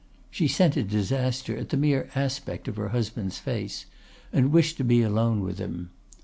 '—She 0.31 0.47
scented 0.47 0.87
disaster 0.89 1.55
at 1.55 1.69
the 1.69 1.77
mere 1.77 2.09
aspect 2.15 2.67
of 2.67 2.75
her 2.75 2.87
husband's 2.89 3.37
face, 3.37 3.85
and 4.33 4.51
wished 4.51 4.77
to 4.77 4.83
be 4.83 5.03
alone 5.03 5.41
with 5.41 5.59
him. 5.59 5.91